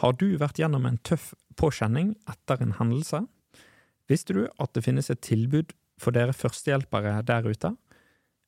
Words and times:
Har 0.00 0.14
du 0.16 0.30
vært 0.40 0.56
gjennom 0.56 0.86
en 0.88 0.96
tøff 1.04 1.34
påkjenning 1.60 2.14
etter 2.30 2.62
en 2.64 2.72
hendelse? 2.78 3.20
Visste 4.08 4.32
du 4.32 4.46
at 4.48 4.72
det 4.72 4.86
finnes 4.86 5.10
et 5.12 5.20
tilbud 5.20 5.74
for 6.00 6.16
dere 6.16 6.32
førstehjelpere 6.32 7.18
der 7.28 7.44
ute? 7.44 7.74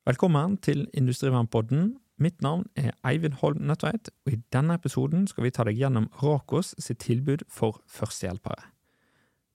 Velkommen 0.09 0.57
til 0.65 0.87
Industrivernpodden. 0.97 1.99
Mitt 2.17 2.41
navn 2.41 2.65
er 2.77 2.97
Eivind 3.05 3.37
Holm 3.43 3.61
Nødtveit, 3.69 4.09
og 4.25 4.33
i 4.33 4.41
denne 4.55 4.79
episoden 4.81 5.27
skal 5.29 5.45
vi 5.45 5.53
ta 5.53 5.67
deg 5.69 5.77
gjennom 5.77 6.09
Rakos 6.23 6.73
sitt 6.81 7.03
tilbud 7.05 7.45
for 7.53 7.83
førstehjelpere. 8.01 8.71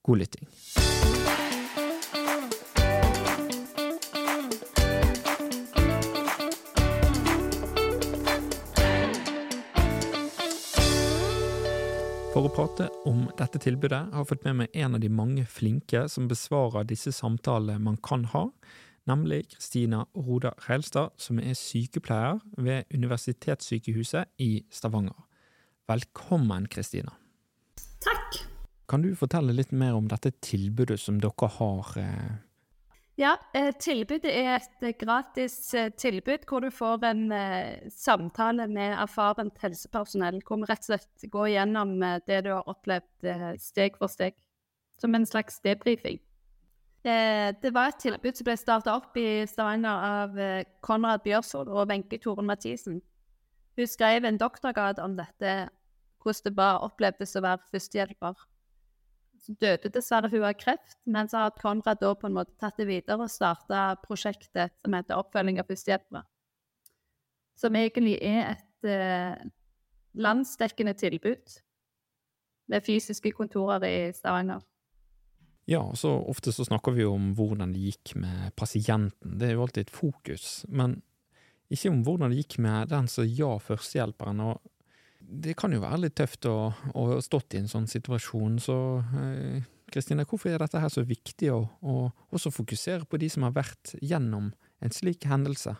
God 0.06 0.22
lytting. 0.22 0.46
For 12.38 12.46
å 12.46 12.54
prate 12.54 12.86
om 13.10 13.24
dette 13.34 13.58
tilbudet 13.58 14.12
har 14.12 14.22
jeg 14.22 14.30
fått 14.30 14.44
med 14.46 14.60
meg 14.60 14.76
en 14.78 14.94
av 14.94 15.02
de 15.02 15.10
mange 15.10 15.42
flinke 15.50 16.04
som 16.06 16.28
besvarer 16.30 16.86
disse 16.86 17.10
samtalene 17.10 17.82
man 17.82 17.96
kan 18.06 18.28
ha, 18.30 18.44
nemlig 19.10 19.48
Kristina 19.56 20.04
Roda 20.14 20.52
Reilstad, 20.68 21.16
som 21.18 21.42
er 21.42 21.58
sykepleier 21.58 22.38
ved 22.62 22.94
Universitetssykehuset 22.94 24.30
i 24.46 24.52
Stavanger. 24.70 25.18
Velkommen, 25.90 26.68
Kristina. 26.70 27.16
Takk. 28.06 28.44
Kan 28.86 29.02
du 29.02 29.16
fortelle 29.18 29.58
litt 29.58 29.74
mer 29.74 29.98
om 29.98 30.06
dette 30.06 30.36
tilbudet 30.38 31.00
som 31.02 31.18
dere 31.24 31.50
har 31.58 31.90
eh, 32.04 32.36
ja, 33.18 33.32
eh, 33.54 33.72
tilbudet 33.82 34.30
er 34.30 34.60
et 34.60 34.84
eh, 34.86 34.94
gratis 34.94 35.74
eh, 35.74 35.90
tilbud 35.98 36.44
hvor 36.46 36.62
du 36.62 36.70
får 36.70 37.02
en 37.08 37.24
samtale 37.90 38.68
med 38.70 38.94
erfarent 38.94 39.58
helsepersonell. 39.64 40.38
Hvor 40.46 40.62
vi 40.62 40.68
rett 40.70 40.86
og 40.86 40.92
slett 40.92 41.26
går 41.34 41.48
gjennom 41.56 41.96
det 42.28 42.44
du 42.46 42.52
har 42.54 42.70
opplevd 42.70 43.58
steg 43.62 43.98
for 43.98 44.14
steg. 44.14 44.38
Som 45.02 45.18
en 45.18 45.26
slags 45.26 45.58
debrifing. 45.66 46.20
Det 47.08 47.72
var 47.72 47.92
et 47.92 48.02
tilbud 48.02 48.36
som 48.36 48.46
ble 48.48 48.56
starta 48.58 48.96
opp 48.98 49.16
i 49.18 49.46
Stavanger 49.48 50.06
av 50.08 50.40
Konrad 50.84 51.22
Bjørsvold 51.24 51.70
og 51.70 51.88
Wenche 51.88 52.18
Toren 52.20 52.50
Mathisen. 52.50 52.98
Hun 53.78 53.88
skrev 53.88 54.26
en 54.26 54.40
doktorgrad 54.42 55.00
om 55.00 55.16
dette, 55.16 55.70
hvordan 56.22 56.50
det 56.50 56.56
bare 56.58 56.84
opplevdes 56.90 57.38
å 57.38 57.46
være 57.46 57.70
førstehjelper 57.72 58.42
så 59.48 59.56
døde 59.62 59.92
dessverre 59.94 60.30
hun 60.32 60.44
av 60.44 60.56
kreft, 60.60 60.98
men 61.08 61.30
så 61.32 61.46
har 61.46 61.56
Konrad 61.60 62.02
da 62.02 62.12
på 62.20 62.28
en 62.28 62.36
måte 62.36 62.56
tatt 62.60 62.80
det 62.80 62.90
videre 62.90 63.24
og 63.24 63.32
starta 63.32 63.94
prosjektet 64.04 64.76
som 64.84 64.96
heter 64.98 65.20
Oppfølging 65.20 65.62
av 65.62 65.70
førstehjelpere. 65.70 66.26
Som 67.58 67.78
egentlig 67.80 68.18
er 68.22 68.52
et 68.52 68.90
eh, 68.92 69.48
landsdekkende 70.20 70.94
tilbud 71.00 71.60
med 72.68 72.84
fysiske 72.86 73.32
kontorer 73.32 73.88
i 73.88 74.00
Stavanger. 74.14 74.62
Ja, 75.68 75.82
så 76.00 76.14
ofte 76.32 76.54
så 76.56 76.64
snakker 76.68 76.96
vi 76.96 77.08
om 77.08 77.34
hvordan 77.36 77.74
det 77.76 77.90
gikk 77.90 78.16
med 78.20 78.54
pasienten, 78.56 79.36
det 79.40 79.50
er 79.50 79.58
jo 79.58 79.66
alltid 79.66 79.88
et 79.88 79.96
fokus. 79.96 80.62
Men 80.68 81.02
ikke 81.72 81.92
om 81.92 82.04
hvordan 82.08 82.32
det 82.32 82.44
gikk 82.44 82.60
med 82.64 82.92
den 82.94 83.10
som 83.12 83.28
ja 83.28 83.58
førstehjelperen. 83.60 84.40
og 84.40 84.62
det 85.28 85.58
kan 85.60 85.74
jo 85.76 85.82
være 85.84 86.06
litt 86.06 86.16
tøft 86.18 86.48
å, 86.48 86.72
ha 86.72 87.18
stått 87.24 87.56
i 87.56 87.62
en 87.62 87.72
sånn 87.72 87.88
situasjon, 87.90 88.60
så 88.64 88.78
eh, 89.20 89.66
Kristine, 89.92 90.24
eh, 90.24 90.30
hvorfor 90.30 90.54
er 90.54 90.64
dette 90.64 90.82
her 90.82 90.92
så 90.94 91.04
viktig 91.08 91.52
å, 91.54 91.62
å 91.82 91.98
også 92.36 92.52
fokusere 92.56 93.08
på 93.10 93.20
de 93.22 93.30
som 93.32 93.48
har 93.48 93.56
vært 93.56 93.96
gjennom 94.02 94.52
en 94.84 94.94
slik 94.94 95.28
hendelse? 95.28 95.76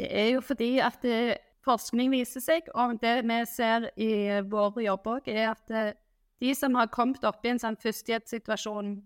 Det 0.00 0.08
er 0.08 0.34
jo 0.34 0.44
fordi 0.44 0.74
at 0.84 1.04
eh, 1.08 1.36
forskning 1.66 2.12
viser 2.12 2.44
seg, 2.44 2.68
og 2.74 2.98
det 3.02 3.20
vi 3.28 3.40
ser 3.48 3.90
i 4.00 4.12
vår 4.48 4.82
jobb 4.86 5.12
òg, 5.16 5.28
er 5.28 5.52
at 5.52 5.74
eh, 5.74 5.92
de 6.40 6.54
som 6.56 6.76
har 6.78 6.92
kommet 6.92 7.24
opp 7.28 7.44
i 7.44 7.52
en 7.52 7.60
sånn 7.60 7.78
førstehjelpssituasjon, 7.80 8.98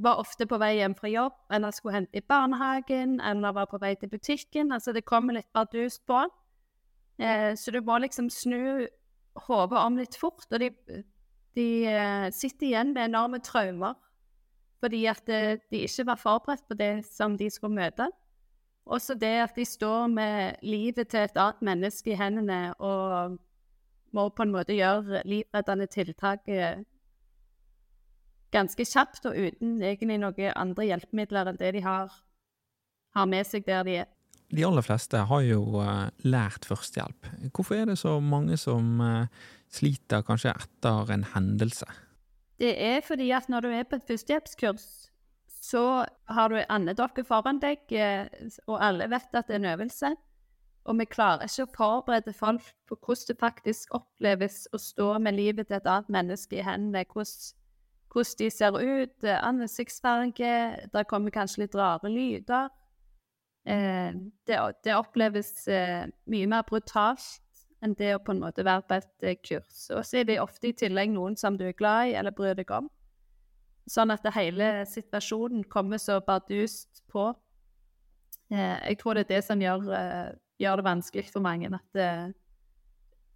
var 0.00 0.16
ofte 0.16 0.46
på 0.48 0.56
vei 0.56 0.78
hjem 0.78 0.94
fra 0.96 1.10
jobb, 1.12 1.34
eller 1.52 1.74
skulle 1.76 1.98
hente 1.98 2.16
i 2.16 2.24
barnehagen, 2.24 3.18
eller 3.20 3.52
var 3.52 3.68
på 3.68 3.80
vei 3.82 3.92
til 4.00 4.08
butikken. 4.08 4.72
Altså 4.72 4.94
det 4.96 5.04
kommer 5.04 5.36
litt 5.36 5.50
bardust 5.52 6.06
på. 6.08 6.22
Eh, 7.20 7.52
så 7.56 7.72
du 7.74 7.80
må 7.84 7.98
liksom 8.00 8.30
snu 8.32 8.86
hodet 9.46 9.80
om 9.80 9.98
litt 10.00 10.16
fort. 10.18 10.46
Og 10.50 10.62
de, 10.62 10.70
de 11.58 11.68
eh, 11.88 12.28
sitter 12.34 12.70
igjen 12.70 12.94
med 12.94 13.10
enorme 13.10 13.42
traumer 13.44 13.98
fordi 14.80 15.02
at 15.10 15.28
eh, 15.28 15.58
de 15.68 15.82
ikke 15.84 16.06
var 16.08 16.16
forberedt 16.16 16.64
på 16.68 16.74
det 16.78 17.04
som 17.04 17.36
de 17.36 17.50
skulle 17.52 17.76
møte. 17.76 18.06
Også 18.88 19.14
det 19.14 19.34
at 19.42 19.56
de 19.56 19.64
står 19.68 20.06
med 20.08 20.62
livet 20.62 21.10
til 21.12 21.26
et 21.26 21.36
annet 21.36 21.60
menneske 21.62 22.14
i 22.14 22.16
hendene 22.16 22.72
og 22.80 23.36
må 24.16 24.28
på 24.34 24.42
en 24.42 24.54
måte 24.54 24.74
gjøre 24.74 25.20
livreddende 25.28 25.86
tiltak 25.86 26.48
eh, 26.48 26.80
ganske 28.50 28.84
kjapt 28.88 29.28
og 29.30 29.36
uten 29.36 29.76
egentlig 29.82 30.18
noen 30.18 30.56
andre 30.56 30.88
hjelpemidler 30.88 31.52
enn 31.52 31.60
det 31.60 31.74
de 31.76 31.84
har, 31.84 32.10
har 33.14 33.28
med 33.30 33.46
seg 33.46 33.68
der 33.68 33.84
de 33.86 34.00
er 34.02 34.10
de 34.50 34.64
aller 34.66 34.84
fleste 34.84 35.24
har 35.30 35.42
jo 35.46 35.60
uh, 35.78 36.08
lært 36.26 36.66
førstehjelp. 36.68 37.28
Hvorfor 37.54 37.78
er 37.78 37.90
det 37.90 37.98
så 38.00 38.16
mange 38.20 38.58
som 38.60 38.98
uh, 39.02 39.28
sliter 39.70 40.24
kanskje 40.26 40.54
etter 40.56 41.12
en 41.14 41.26
hendelse? 41.34 41.86
Det 42.60 42.74
er 42.74 43.00
fordi 43.06 43.30
at 43.32 43.48
når 43.48 43.64
du 43.64 43.70
er 43.72 43.86
på 43.88 44.00
et 44.00 44.08
førstehjelpskurs, 44.08 44.88
så 45.60 45.84
har 46.28 46.50
du 46.50 46.58
andedere 46.68 47.24
foran 47.26 47.60
deg, 47.62 47.86
uh, 47.94 48.26
og 48.66 48.82
alle 48.82 49.08
vet 49.12 49.38
at 49.38 49.48
det 49.48 49.58
er 49.58 49.62
en 49.62 49.72
øvelse. 49.76 50.12
Og 50.88 50.96
vi 50.96 51.06
klarer 51.06 51.46
ikke 51.46 51.66
å 51.66 51.72
forberede 51.76 52.34
folk 52.34 52.66
på 52.88 52.96
hvordan 52.98 53.28
det 53.28 53.38
faktisk 53.38 53.94
oppleves 53.94 54.64
å 54.72 54.80
stå 54.80 55.12
med 55.22 55.36
livet 55.36 55.68
til 55.68 55.76
et 55.76 55.86
annet 55.86 56.10
menneske 56.10 56.56
i 56.56 56.64
hendene. 56.64 57.04
Hvordan, 57.04 57.52
hvordan 58.10 58.38
de 58.40 58.48
ser 58.50 58.78
ut, 58.80 59.26
ansiktsfarge, 59.36 60.54
det 60.90 61.08
kommer 61.12 61.36
kanskje 61.36 61.66
litt 61.66 61.76
rare 61.78 62.10
lyder. 62.10 62.72
Eh, 63.64 64.12
det, 64.46 64.58
det, 64.84 64.96
oppleves 64.96 65.68
eh, 65.68 66.06
mye 66.32 66.48
mer 66.48 66.64
brutalt 66.68 67.26
enn 67.84 67.92
det 67.96 68.14
å 68.16 68.22
på 68.24 68.32
en 68.32 68.40
måte 68.42 68.64
være 68.64 68.86
på 68.88 68.96
et 68.96 69.26
eh, 69.26 69.38
kurs. 69.40 69.84
Og 69.92 70.04
så 70.06 70.20
er 70.20 70.28
det 70.28 70.40
ofte 70.40 70.70
i 70.70 70.76
tillegg 70.76 71.12
noen 71.12 71.36
som 71.40 71.58
du 71.60 71.66
er 71.68 71.76
glad 71.76 72.10
i 72.10 72.16
eller 72.20 72.34
bryr 72.36 72.56
deg 72.56 72.72
om. 72.76 72.88
Sånn 73.90 74.12
at 74.14 74.26
hele 74.36 74.84
situasjonen 74.88 75.64
kommer 75.68 76.00
så 76.00 76.20
bardust 76.24 77.02
på. 77.10 77.30
Jeg 78.50 78.98
tror 78.98 79.16
det 79.16 79.24
er 79.24 79.32
det 79.32 79.40
som 79.46 79.60
gjør, 79.62 79.88
gjør 80.58 80.78
det 80.78 80.84
vanskelig 80.86 81.24
for 81.30 81.42
mange. 81.42 81.70
At 81.74 82.34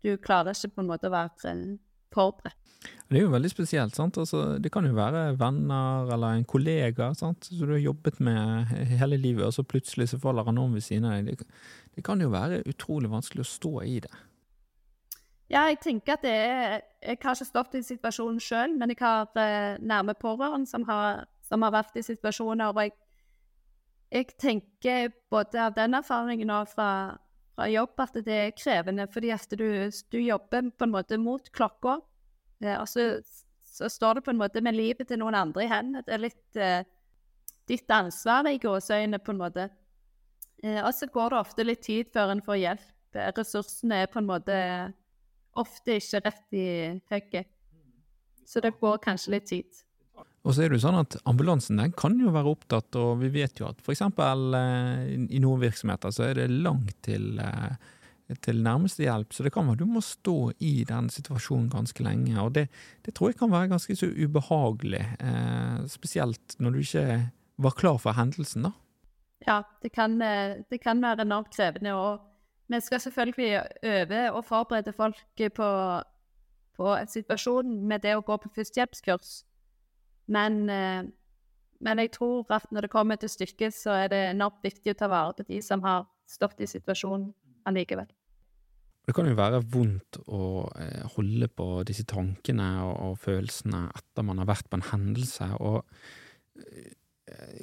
du 0.02 0.14
klarer 0.22 0.54
ikke 0.54 0.76
på 0.76 0.84
en 0.84 0.91
måte 0.91 1.08
å 1.08 1.14
være 1.14 1.54
forberedt. 2.14 2.60
Det 3.08 3.19
er 3.20 3.26
jo 3.26 3.32
veldig 3.32 3.50
spesielt. 3.52 3.94
sant? 3.94 4.19
Altså, 4.19 4.58
det 4.58 4.72
kan 4.72 4.86
jo 4.86 4.94
være 4.97 5.38
venner 5.38 6.10
eller 6.14 6.38
en 6.38 6.44
kollega 6.44 7.12
sant? 7.14 7.44
som 7.44 7.66
du 7.66 7.72
har 7.72 7.82
jobbet 7.82 8.20
med 8.20 8.72
hele 9.00 9.16
livet, 9.16 9.44
og 9.47 9.52
så 9.54 9.62
plutselig 9.62 10.08
så 10.08 10.19
faller 10.19 10.44
han 10.44 10.58
om 10.58 10.74
ved 10.74 10.82
siden 10.82 11.04
av 11.04 11.19
deg. 11.19 11.38
Det, 11.38 11.47
det, 11.97 12.04
kan 12.04 12.20
jo 12.20 12.32
være 12.32 12.62
utrolig 12.69 13.10
vanskelig 13.12 13.44
å 13.44 13.50
stå 13.50 13.74
i 13.84 13.98
det. 14.04 14.12
Ja, 15.53 15.66
jeg 15.69 15.78
tenker 15.84 16.16
at 16.16 16.22
det 16.24 16.32
er 16.32 16.80
Jeg 17.04 17.19
har 17.20 17.36
ikke 17.36 17.44
stått 17.44 17.74
i 17.76 17.82
situasjonen 17.84 18.41
sjøl, 18.41 18.78
men 18.78 18.91
jeg 18.91 18.98
har 19.00 19.28
eh, 19.36 19.76
nærme 19.78 20.14
pårørende 20.16 20.66
som 20.66 20.86
har, 20.88 21.26
som 21.44 21.62
har 21.62 21.70
vært 21.70 21.98
i 22.00 22.03
situasjoner. 22.03 22.72
Og 22.72 22.80
jeg, 22.80 22.94
jeg 24.10 24.30
tenker 24.41 25.12
både 25.30 25.60
av 25.60 25.76
den 25.76 25.94
erfaringen 25.94 26.50
og 26.50 26.72
fra, 26.72 27.19
fra 27.54 27.69
jobb 27.70 28.03
at 28.03 28.19
det 28.26 28.41
er 28.41 28.56
krevende, 28.59 29.06
fordi 29.12 29.31
at 29.34 29.54
du, 29.59 29.69
du 30.12 30.19
jobber 30.19 30.70
på 30.75 30.87
en 30.87 30.94
måte 30.94 31.19
mot 31.20 31.50
klokka. 31.54 31.98
Eh, 32.62 32.76
og 32.81 32.88
så, 32.91 33.20
så, 33.62 33.88
står 33.88 34.19
det 34.19 34.25
på 34.26 34.34
en 34.34 34.41
måte 34.41 34.62
med 34.65 34.76
livet 34.76 35.09
til 35.09 35.20
noen 35.22 35.38
andre 35.38 35.65
i 35.65 35.70
hendene. 35.70 36.03
Det 36.06 36.16
er 36.16 36.25
litt 36.25 36.59
eh, 36.59 36.82
ditt 37.70 37.91
ansvar 37.91 38.48
i 38.50 38.59
gåseøynene, 38.60 39.20
på 39.22 39.34
en 39.34 39.41
måte. 39.41 39.69
Eh, 40.62 40.81
og 40.82 40.92
så 40.94 41.09
går 41.12 41.32
det 41.32 41.41
ofte 41.41 41.66
litt 41.66 41.82
tid 41.87 42.12
før 42.12 42.34
en 42.34 42.44
får 42.44 42.60
hjelp. 42.60 42.91
Ressursene 43.15 44.03
er 44.03 44.10
på 44.10 44.19
en 44.19 44.26
måte 44.26 44.54
ofte 45.54 46.00
ikke 46.00 46.21
rett 46.25 46.56
i 46.59 46.69
hugget. 47.12 47.50
Så 48.45 48.60
det 48.60 48.74
går 48.80 48.98
kanskje 49.04 49.36
litt 49.36 49.47
tid. 49.48 49.84
Og 50.44 50.52
så 50.52 50.64
er 50.64 50.70
det 50.70 50.76
jo 50.76 50.84
sånn 50.84 51.00
at 51.00 51.16
Ambulansen 51.24 51.80
den 51.80 51.92
kan 51.96 52.18
jo 52.20 52.32
være 52.34 52.52
opptatt, 52.52 52.92
og 53.00 53.22
vi 53.22 53.30
vet 53.32 53.60
jo 53.60 53.70
at 53.70 53.78
f.eks. 53.80 54.02
Eh, 54.04 55.12
i 55.32 55.41
noen 55.41 55.62
virksomheter 55.62 56.12
så 56.12 56.26
er 56.28 56.41
det 56.42 56.50
langt 56.52 56.96
til 57.06 57.38
eh, 57.41 57.76
til 58.41 58.62
nærmeste 58.64 59.04
hjelp. 59.04 59.34
Så 59.36 59.44
det 59.44 59.52
kan 59.52 59.66
være 59.68 59.82
du 59.82 59.88
må 59.88 60.00
stå 60.04 60.54
i 60.64 60.78
den 60.88 61.10
situasjonen 61.12 61.68
ganske 61.72 62.04
lenge. 62.04 62.36
Og 62.41 62.54
det, 62.56 62.66
det 63.04 63.12
tror 63.16 63.30
jeg 63.30 63.38
kan 63.41 63.52
være 63.52 63.68
ganske 63.72 63.96
så 64.00 64.08
ubehagelig, 64.08 65.02
eh, 65.20 65.82
spesielt 65.92 66.56
når 66.58 66.76
du 66.76 66.80
ikke 66.80 67.06
var 67.64 67.76
klar 67.76 68.00
for 68.00 68.16
hendelsen, 68.16 68.68
da. 68.68 68.72
Ja, 69.44 69.58
det 69.84 69.92
kan, 69.92 70.16
det 70.16 70.78
kan 70.80 71.02
være 71.04 71.26
enormt 71.26 71.52
krevende. 71.52 71.92
Og 71.92 72.20
vi 72.72 72.80
skal 72.80 73.00
selvfølgelig 73.00 73.60
øve 73.84 74.22
og 74.32 74.44
forberede 74.44 74.92
folk 74.96 75.20
på, 75.56 75.70
på 76.76 76.94
situasjonen 77.12 77.82
med 77.88 78.06
det 78.08 78.16
å 78.16 78.24
gå 78.24 78.38
på 78.41 78.52
førstehjelpskurs. 78.56 79.42
Men, 80.32 80.65
eh, 80.71 81.04
men 81.84 82.03
jeg 82.03 82.12
tror 82.16 82.48
at 82.54 82.71
når 82.72 82.86
det 82.86 82.92
kommer 82.92 83.21
til 83.21 83.32
stykket, 83.32 83.76
så 83.76 83.97
er 84.04 84.10
det 84.12 84.22
enormt 84.30 84.65
viktig 84.65 84.94
å 84.94 84.98
ta 84.98 85.09
vare 85.12 85.36
på 85.36 85.48
de 85.48 85.60
som 85.65 85.84
har 85.84 86.06
stått 86.28 86.62
i 86.65 86.71
situasjonen 86.71 87.30
allikevel. 87.68 88.09
Det 89.04 89.12
kan 89.12 89.28
jo 89.28 89.36
være 89.36 89.60
vondt 89.68 90.22
å 90.32 90.44
eh, 90.80 91.04
holde 91.18 91.50
på 91.53 91.68
disse 91.84 92.06
tankene 92.09 92.68
og, 92.86 92.94
og, 93.10 93.16
følelsene 93.21 93.86
etter 93.92 94.24
man 94.24 94.41
har 94.41 94.48
vært 94.48 94.71
på 94.71 94.80
en 94.80 94.88
hendelse, 94.94 95.50
og 95.60 95.82
eh, 96.56 96.94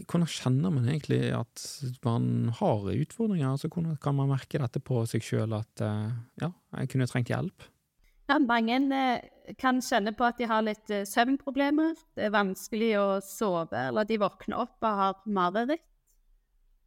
hvordan 0.06 0.30
kjenner 0.30 0.74
man 0.74 0.90
egentlig 0.90 1.32
at 1.38 1.66
man 2.06 2.52
har 2.60 2.86
utfordringer? 2.92 3.56
Altså, 3.56 3.70
hvordan 3.74 3.98
kan 4.02 4.18
man 4.18 4.30
merke 4.34 4.62
dette 4.62 4.82
på 4.84 5.02
seg 5.10 5.26
sjøl, 5.26 5.54
at 5.54 5.84
ja, 6.42 6.50
jeg 6.50 6.90
kunne 6.92 7.08
trengt 7.08 7.30
hjelp? 7.30 7.68
Mange 8.40 8.78
eh, 8.96 9.54
kan 9.60 9.82
kjenne 9.84 10.14
på 10.16 10.26
at 10.28 10.40
de 10.40 10.48
har 10.48 10.64
litt 10.64 10.92
eh, 10.94 11.06
søvnproblemer. 11.08 11.96
Det 12.16 12.28
er 12.28 12.36
vanskelig 12.36 12.92
å 13.00 13.08
sove, 13.26 13.88
eller 13.90 14.08
de 14.08 14.20
våkner 14.22 14.62
opp 14.64 14.78
og 14.80 15.00
har 15.02 15.24
mareritt 15.26 15.84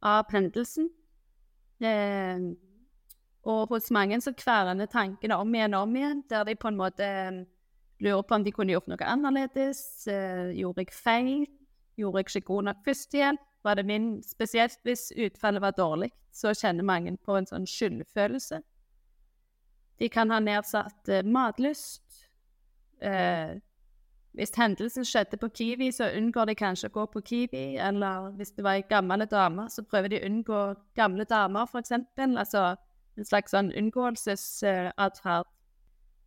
av 0.05 0.31
hendelsen. 0.33 0.89
Eh, 1.83 2.47
og 3.45 3.69
hos 3.69 3.91
mange 3.93 4.17
så 4.23 4.33
kverner 4.33 4.89
tankene 4.89 5.37
om 5.37 5.51
igjen 5.53 5.75
og 5.77 5.85
om 5.85 5.97
igjen, 5.99 6.23
der 6.31 6.47
de 6.47 6.55
på 6.57 6.71
en 6.71 6.79
måte 6.79 7.09
lurer 8.01 8.23
på 8.25 8.39
om 8.39 8.45
de 8.45 8.53
kunne 8.55 8.73
gjort 8.73 8.89
noe 8.89 9.05
annerledes. 9.05 9.83
Gjorde 10.07 10.81
jeg 10.81 10.95
feil? 10.95 11.43
Gjorde 11.99 12.23
jeg 12.23 12.31
ikke 12.31 12.47
god 12.49 12.71
nok 12.71 12.81
førstehjelp? 12.87 13.43
Var 13.65 13.77
det 13.77 13.85
min 13.85 14.07
Spesielt 14.25 14.79
hvis 14.85 15.11
utfallet 15.13 15.61
var 15.61 15.77
dårlig, 15.77 16.09
så 16.33 16.53
kjenner 16.53 16.85
mange 16.85 17.15
på 17.25 17.37
en 17.37 17.47
sånn 17.49 17.69
skyldfølelse. 17.69 18.59
De 19.99 20.09
kan 20.09 20.31
ha 20.31 20.39
nedsatt 20.39 21.09
uh, 21.09 21.21
matlyst. 21.23 22.03
Uh, 23.03 23.55
hvis 24.35 24.51
hendelsen 24.57 25.05
skjedde 25.07 25.37
på 25.39 25.47
Kiwi, 25.47 25.91
så 25.95 26.09
unngår 26.17 26.49
de 26.49 26.55
kanskje 26.59 26.89
å 26.89 26.95
gå 26.97 27.05
på 27.13 27.21
Kiwi. 27.29 27.77
Eller 27.79 28.31
hvis 28.35 28.51
det 28.55 28.65
var 28.65 28.79
ei 28.79 28.87
gammel 28.89 29.23
dame, 29.31 29.69
så 29.71 29.83
prøver 29.83 30.11
de 30.11 30.19
å 30.19 30.25
unngå 30.27 30.61
gamle 30.95 31.23
damer, 31.29 31.69
f.eks. 31.69 31.93
Altså 32.25 32.65
en 33.15 33.27
slags 33.27 33.55
sånn 33.55 33.71
unngåelsesatferd. 33.71 35.47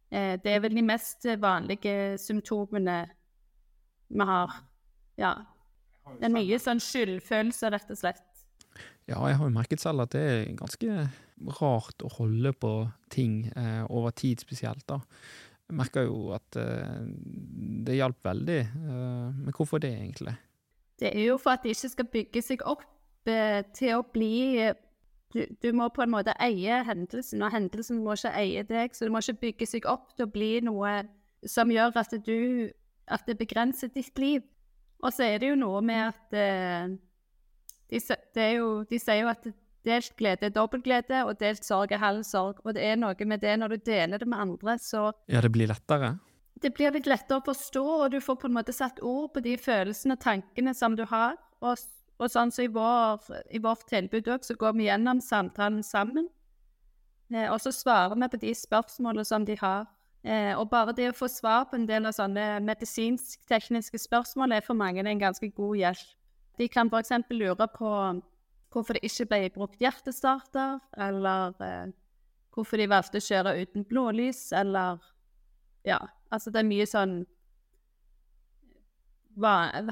Uh, 0.08 0.34
det 0.40 0.54
er 0.54 0.64
vel 0.64 0.76
de 0.78 0.86
mest 0.88 1.28
vanlige 1.40 2.16
symptomene 2.22 3.02
vi 4.08 4.24
har. 4.32 4.56
Ja. 5.20 5.34
Det 6.16 6.24
er 6.24 6.32
mye 6.32 6.58
sånn 6.62 6.80
skyldfølelse, 6.80 7.68
rett 7.74 7.92
og 7.92 8.00
slett. 8.00 8.27
Ja, 9.08 9.22
jeg 9.24 9.38
har 9.38 9.48
jo 9.48 9.54
merket 9.54 9.80
selv 9.80 10.04
at 10.04 10.12
det 10.12 10.22
er 10.22 10.56
ganske 10.58 11.06
rart 11.60 12.02
å 12.04 12.10
holde 12.18 12.52
på 12.52 12.72
ting 13.12 13.46
eh, 13.56 13.84
over 13.88 14.12
tid, 14.12 14.42
spesielt. 14.44 14.84
da. 14.88 15.00
Jeg 15.68 15.76
merker 15.76 16.04
jo 16.04 16.34
at 16.36 16.58
eh, 16.60 17.06
det 17.86 17.96
hjalp 17.96 18.20
veldig. 18.24 18.58
Eh, 18.60 19.38
men 19.38 19.56
hvorfor 19.56 19.80
det, 19.80 19.94
egentlig? 19.96 20.34
Det 21.00 21.12
er 21.14 21.24
jo 21.28 21.38
for 21.40 21.56
at 21.56 21.64
det 21.64 21.76
ikke 21.76 21.92
skal 21.94 22.10
bygge 22.12 22.42
seg 22.42 22.64
opp 22.68 22.84
eh, 23.30 23.62
til 23.76 23.96
å 23.96 24.04
bli 24.04 24.72
du, 25.32 25.42
du, 25.60 25.72
må 25.76 25.90
på 25.92 26.02
en 26.02 26.12
måte 26.12 26.32
eie 26.40 26.80
hendelsen, 26.88 27.42
og 27.44 27.52
hendelsen 27.52 28.00
må 28.04 28.16
ikke 28.16 28.32
eie 28.36 28.64
deg. 28.64 28.96
Så 28.96 29.04
det 29.04 29.12
må 29.12 29.20
ikke 29.20 29.42
bygge 29.44 29.68
seg 29.68 29.88
opp 29.88 30.14
til 30.16 30.24
å 30.24 30.32
bli 30.32 30.54
noe 30.64 31.02
som 31.46 31.70
gjør 31.70 31.96
at 32.00 32.16
du 32.26 32.70
At 33.08 33.24
det 33.24 33.38
begrenser 33.40 33.88
ditt 33.88 34.18
liv. 34.18 34.42
Og 35.00 35.12
så 35.12 35.24
er 35.24 35.38
det 35.40 35.48
jo 35.48 35.54
noe 35.56 35.80
med 35.80 36.10
at 36.10 36.34
eh, 36.36 36.96
de, 37.90 38.46
jo, 38.54 38.70
de, 38.88 39.00
sier 39.00 39.22
jo 39.22 39.32
at 39.32 39.48
delt 39.86 40.14
glede 40.18 40.48
er 40.48 40.54
dobbelt 40.54 40.84
glede, 40.84 41.22
og 41.24 41.38
delt 41.40 41.64
sorg 41.64 41.92
er 41.92 42.02
halv 42.02 42.24
sorg. 42.28 42.60
Og 42.64 42.74
det 42.76 42.84
er 42.84 42.98
noe 43.00 43.28
med 43.28 43.44
det 43.44 43.54
når 43.58 43.76
du 43.76 43.90
deler 43.90 44.20
det 44.20 44.28
med 44.28 44.38
andre, 44.38 44.78
så 44.78 45.12
Ja, 45.28 45.40
det 45.40 45.52
blir 45.54 45.70
lettere? 45.70 46.18
Det 46.58 46.72
blir 46.74 46.90
litt 46.92 47.06
lettere 47.06 47.38
å 47.38 47.46
forstå, 47.46 47.84
og 48.04 48.10
du 48.12 48.18
får 48.20 48.40
på 48.42 48.48
en 48.48 48.56
måte 48.58 48.74
satt 48.74 48.98
ord 49.00 49.30
på 49.34 49.44
de 49.44 49.54
følelsene 49.56 50.18
og 50.18 50.24
tankene 50.24 50.74
som 50.74 50.96
du 50.98 51.04
har. 51.06 51.38
Og 51.62 51.78
og 52.18 52.32
sånn 52.32 52.50
så 52.50 52.66
i, 52.66 52.72
vår, 52.72 53.22
i 53.54 53.60
vårt 53.62 53.86
tilbud 53.90 54.26
òg, 54.34 54.42
så 54.46 54.56
går 54.58 54.74
vi 54.74 54.88
gjennom 54.88 55.22
samtalen 55.22 55.84
sammen. 55.86 56.26
Eh, 57.30 57.46
og 57.46 57.60
så 57.62 57.72
svarer 57.74 58.18
vi 58.18 58.30
på 58.32 58.42
de 58.42 58.54
spørsmålene 58.58 59.26
som 59.26 59.46
de 59.46 59.54
har. 59.60 59.86
Eh, 60.26 60.50
og 60.58 60.66
bare 60.72 60.96
det 60.96 61.12
å 61.12 61.16
få 61.16 61.28
svar 61.30 61.68
på 61.70 61.78
en 61.78 61.86
del 61.86 62.08
av 62.10 62.16
sånne 62.16 62.58
medisinsk-tekniske 62.66 64.00
spørsmål 64.02 64.56
er 64.56 64.66
for 64.66 64.78
mange 64.78 65.04
en 65.04 65.22
ganske 65.22 65.50
god 65.54 65.76
hjelp. 65.78 66.14
De 66.58 66.68
kan 66.68 66.90
f.eks. 66.90 67.12
lure 67.30 67.68
på 67.74 67.92
hvorfor 68.72 68.96
det 68.96 69.06
ikke 69.06 69.28
ble 69.30 69.48
brukt 69.54 69.80
hjertestarter, 69.80 70.78
eller 70.98 71.54
eh, 71.64 71.94
hvorfor 72.54 72.80
de 72.80 72.88
valgte 72.90 73.20
å 73.20 73.26
kjøre 73.28 73.56
uten 73.62 73.86
blålys, 73.88 74.48
eller 74.52 75.00
Ja, 75.86 76.02
altså 76.34 76.50
det 76.52 76.60
er 76.60 76.66
mye 76.68 76.84
sånn 76.90 77.20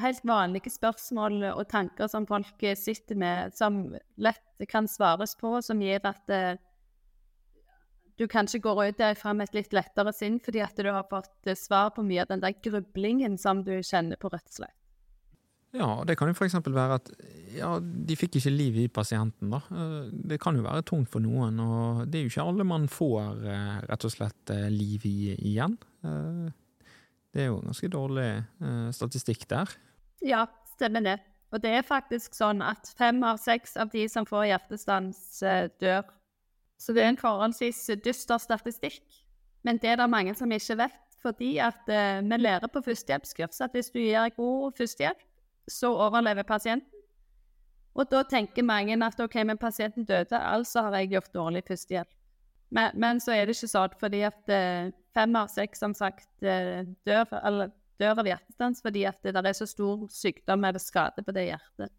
helt 0.03 0.25
vanlige 0.27 0.71
spørsmål 0.75 1.45
og 1.53 1.69
tanker 1.71 2.11
som 2.11 2.27
folk 2.27 2.65
sitter 2.77 3.15
med, 3.17 3.55
som 3.55 3.95
lett 4.19 4.67
kan 4.69 4.89
svares 4.91 5.37
på, 5.39 5.62
som 5.62 5.81
gir 5.81 6.03
at 6.05 6.31
eh, 6.35 6.59
du 8.17 8.27
kanskje 8.29 8.62
går 8.65 8.83
ut 8.89 8.99
derfra 8.99 9.35
med 9.37 9.49
et 9.49 9.61
litt 9.61 9.77
lettere 9.77 10.12
sinn 10.12 10.41
fordi 10.41 10.62
at 10.65 10.77
du 10.77 10.89
har 10.91 11.07
fått 11.11 11.51
svar 11.59 11.93
på 11.95 12.03
mye 12.03 12.25
av 12.25 12.33
den 12.33 12.43
der 12.43 12.57
grublingen 12.65 13.37
som 13.39 13.62
du 13.65 13.77
kjenner 13.83 14.17
på, 14.17 14.33
rett 14.33 14.49
og 14.49 14.59
slett. 14.61 14.75
Ja, 15.76 15.90
det 16.08 16.17
kan 16.17 16.31
jo 16.31 16.37
f.eks. 16.37 16.56
være 16.64 16.99
at 17.00 17.11
ja, 17.56 17.76
de 17.81 18.17
fikk 18.17 18.38
ikke 18.38 18.52
liv 18.52 18.76
i 18.84 18.88
pasienten, 18.93 19.52
da. 19.52 19.61
Eh, 19.70 20.12
det 20.32 20.40
kan 20.43 20.56
jo 20.56 20.64
være 20.64 20.84
tungt 20.88 21.11
for 21.12 21.25
noen, 21.25 21.61
og 21.61 22.05
det 22.08 22.20
er 22.20 22.26
jo 22.26 22.32
ikke 22.32 22.46
alle 22.49 22.69
man 22.69 22.87
får 22.90 23.43
rett 23.88 24.08
og 24.08 24.14
slett 24.14 24.55
liv 24.73 25.05
i 25.08 25.19
igjen. 25.37 25.76
Det 27.37 27.44
er 27.44 27.50
jo 27.50 27.61
ganske 27.61 27.88
dårlig 27.93 28.28
eh, 28.64 28.90
statistikk 28.96 29.43
der. 29.50 29.73
Ja, 30.25 30.46
stemmer 30.73 31.02
det. 31.05 31.19
Og 31.52 31.61
det 31.61 31.75
er 31.76 31.84
faktisk 31.84 32.32
sånn 32.32 32.62
at 32.64 32.88
fem 32.96 33.20
av 33.28 33.37
seks 33.43 33.76
av 33.76 33.90
de 33.93 34.06
som 34.08 34.25
får 34.25 34.49
hjertestans, 34.50 35.20
eh, 35.44 35.67
dør. 35.82 36.08
Så 36.81 36.96
det 36.96 37.05
er 37.05 37.12
en 37.12 37.20
forholdsvis 37.20 37.82
dyster 38.05 38.40
statistikk. 38.40 39.05
Men 39.69 39.76
det 39.82 39.93
er 39.93 40.00
det 40.00 40.08
mange 40.08 40.32
som 40.38 40.52
ikke 40.52 40.78
vet, 40.81 40.96
fordi 41.20 41.56
at 41.61 41.93
eh, 41.93 42.25
vi 42.25 42.40
lærer 42.40 42.73
på 42.73 42.81
førstehjelpskurs 42.88 43.61
at 43.69 43.76
hvis 43.76 43.93
du 43.93 44.00
gir 44.00 44.32
god 44.38 44.81
førstehjelp, 44.81 45.20
så 45.71 45.91
overlever 45.95 46.47
pasienten. 46.47 46.93
Og 47.97 48.11
da 48.13 48.21
tenker 48.29 48.67
mange 48.67 48.97
at 49.05 49.21
OK, 49.25 49.39
men 49.49 49.59
pasienten 49.59 50.05
døde, 50.05 50.37
altså 50.37 50.83
har 50.85 50.99
jeg 50.99 51.15
gjort 51.15 51.33
dårlig 51.35 51.63
førstehjelp. 51.69 52.13
Men, 52.77 52.91
men, 52.95 53.21
så 53.23 53.33
er 53.33 53.47
det 53.47 53.57
ikke 53.57 53.71
sånn, 53.71 53.95
fordi 54.01 54.23
at 54.27 54.53
eh, 54.53 54.91
fem 55.17 55.37
av 55.39 55.49
seks 55.53 55.81
som 55.81 55.95
sagt 55.97 56.29
eh, 56.45 56.83
dør, 57.09 57.31
eller, 57.47 57.71
dør 58.01 58.21
av 58.21 58.29
hjertestans 58.29 58.83
fordi 58.85 59.07
at 59.09 59.23
det 59.23 59.39
er 59.39 59.57
så 59.57 59.69
stor 59.71 60.03
sykdom 60.13 60.67
eller 60.67 60.83
skade 60.83 61.25
på 61.25 61.35
det 61.37 61.47
hjertet. 61.47 61.95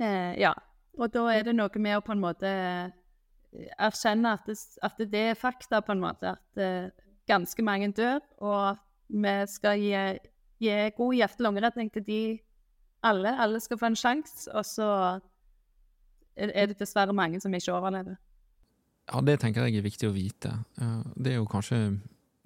Eh, 0.00 0.32
ja. 0.40 0.54
Og 0.98 1.12
da 1.14 1.28
er 1.30 1.44
det 1.46 1.54
noe 1.54 1.84
med 1.84 2.00
å 2.00 2.02
på 2.02 2.16
en 2.16 2.24
måte 2.24 2.48
eh, 2.48 3.68
erkjenne 3.78 4.32
at 4.34 4.48
det, 4.48 4.56
at 4.82 4.98
det 5.12 5.24
er 5.28 5.38
fakta, 5.38 5.84
på 5.84 5.94
en 5.94 6.02
måte. 6.02 6.34
At 6.34 6.98
ganske 7.28 7.62
mange 7.62 7.92
dør, 7.94 8.18
og 8.42 8.80
vi 9.12 9.34
skal 9.52 9.78
gi, 9.78 10.02
gi 10.64 10.76
god 10.96 11.14
hjerte-lungeredning 11.20 11.92
til 11.94 12.04
de 12.08 12.22
alle. 13.06 13.34
Alle 13.40 13.60
skal 13.60 13.78
få 13.80 13.90
en 13.90 13.98
sjanse, 13.98 14.48
og 14.52 14.66
så 14.66 14.88
er 16.38 16.70
det 16.70 16.78
dessverre 16.78 17.14
mange 17.16 17.40
som 17.42 17.54
ikke 17.54 17.74
overlever. 17.74 18.18
Ja, 19.08 19.20
det 19.24 19.38
tenker 19.40 19.66
jeg 19.66 19.80
er 19.80 19.86
viktig 19.86 20.10
å 20.10 20.14
vite. 20.14 20.52
Det 21.16 21.32
er 21.32 21.40
jo 21.40 21.48
kanskje 21.48 21.80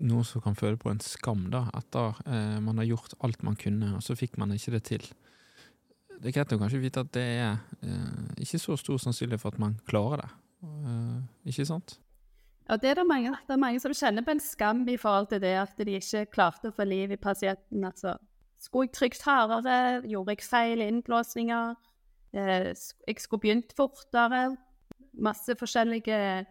noe 0.03 0.27
som 0.27 0.43
kan 0.45 0.57
føle 0.59 0.79
på 0.81 0.91
en 0.93 1.01
skam, 1.03 1.47
da, 1.53 1.67
etter 1.79 2.19
eh, 2.27 2.59
man 2.65 2.81
har 2.81 2.89
gjort 2.89 3.17
alt 3.25 3.43
man 3.47 3.59
kunne, 3.59 3.95
og 3.97 4.05
så 4.05 4.17
fikk 4.19 4.39
man 4.41 4.55
ikke 4.55 4.75
det 4.77 4.83
til. 4.89 5.09
Det 6.19 6.31
er 6.31 6.37
greit 6.37 6.55
å 6.55 6.61
kanskje 6.61 6.83
vite 6.83 7.03
at 7.03 7.13
det 7.15 7.27
er 7.43 7.53
eh, 7.83 8.33
ikke 8.45 8.61
så 8.63 8.79
stor 8.81 9.01
sannsynlighet 9.03 9.43
for 9.43 9.55
at 9.55 9.63
man 9.63 9.77
klarer 9.89 10.25
det. 10.25 10.31
Eh, 10.63 11.21
ikke 11.53 11.69
sant? 11.69 11.97
Ja, 12.69 12.79
det 12.79 12.93
er 12.93 13.01
det 13.01 13.07
mange. 13.09 13.35
Det 13.47 13.55
er 13.55 13.63
mange 13.63 13.83
som 13.83 13.95
kjenner 13.95 14.25
på 14.27 14.35
en 14.35 14.43
skam 14.43 14.85
i 14.89 14.99
forhold 15.01 15.33
til 15.33 15.43
det 15.43 15.57
at 15.61 15.79
de 15.79 15.99
ikke 15.99 16.29
klarte 16.35 16.71
å 16.71 16.77
få 16.77 16.87
liv 16.87 17.15
i 17.15 17.21
pasienten. 17.21 17.83
Altså, 17.89 18.15
skulle 18.63 18.89
jeg 18.89 18.97
trykt 18.97 19.25
hardere? 19.27 20.03
Gjorde 20.07 20.37
jeg 20.37 20.47
feil 20.47 20.85
innblåsninger? 20.85 21.75
Eh, 22.33 22.71
jeg 22.73 23.21
skulle 23.21 23.43
begynt 23.43 23.75
fortere? 23.77 24.53
masse 25.13 25.55
forskjellige 25.59 26.47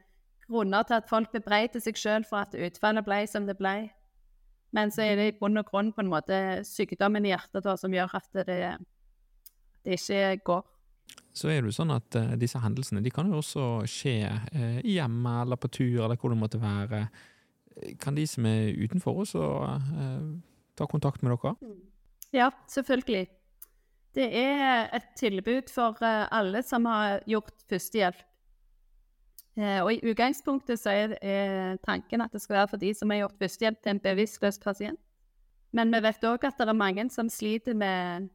grunner 0.47 0.83
til 0.83 0.99
at 0.99 1.09
folk 1.09 1.31
bebreider 1.33 1.81
seg 1.83 1.97
sjøl 1.97 2.25
for 2.27 2.43
at 2.45 2.55
utfallet 2.57 3.05
ble 3.05 3.23
som 3.29 3.47
det 3.47 3.57
ble. 3.59 3.89
Men 4.75 4.91
så 4.91 5.03
er 5.03 5.17
det 5.19 5.27
i 5.27 5.37
bunn 5.39 5.59
og 5.59 5.67
grunn 5.67 5.91
på 5.95 6.03
en 6.03 6.11
måte 6.11 6.35
sykdommen 6.67 7.25
i 7.27 7.33
hjertet 7.33 7.65
da, 7.65 7.75
som 7.79 7.93
gjør 7.93 8.13
at 8.19 8.43
det, 8.47 8.59
det 9.83 9.97
ikke 9.97 10.37
går. 10.47 10.67
Så 11.35 11.49
er 11.51 11.59
det 11.59 11.71
jo 11.71 11.75
sånn 11.75 11.91
at 11.91 12.15
uh, 12.19 12.35
disse 12.39 12.59
hendelsene 12.59 13.01
de 13.03 13.11
kan 13.11 13.27
jo 13.27 13.41
også 13.41 13.65
skje 13.89 14.15
uh, 14.29 14.79
hjemme 14.83 15.35
eller 15.43 15.59
på 15.59 15.71
tur 15.71 16.05
eller 16.05 16.19
hvor 16.19 16.31
det 16.31 16.39
måtte 16.39 16.61
være. 16.61 17.05
Kan 17.99 18.15
de 18.15 18.23
som 18.27 18.47
er 18.47 18.71
utenfor 18.79 19.23
også 19.25 19.43
uh, 19.65 20.29
ta 20.79 20.87
kontakt 20.87 21.23
med 21.23 21.35
dere? 21.35 21.55
Ja, 22.33 22.49
selvfølgelig. 22.67 23.27
Det 24.15 24.27
er 24.37 24.89
et 24.95 25.07
tilbud 25.15 25.71
for 25.71 26.03
alle 26.03 26.63
som 26.63 26.85
har 26.85 27.21
gjort 27.27 27.53
førstehjelp. 27.69 28.27
Eh, 29.57 29.79
og 29.83 29.93
I 29.93 30.11
utgangspunktet 30.11 30.79
så 30.79 30.89
er, 30.89 31.77
tanken 31.83 32.21
at 32.21 32.31
det 32.31 32.41
skal 32.41 32.55
være 32.55 32.67
for 32.67 32.77
de 32.77 32.93
som 32.93 33.09
har 33.09 33.17
gjort 33.23 33.39
førstehjelp 33.39 33.81
til 33.83 33.89
en 33.89 33.99
bevisstløs 33.99 34.59
pasient. 34.59 34.99
Men 35.71 35.91
vi 35.91 36.01
vet 36.03 36.27
òg 36.27 36.47
at 36.47 36.59
det 36.59 36.67
er 36.67 36.75
mange 36.75 37.09
som 37.09 37.29
sliter 37.29 37.73
med 37.73 38.27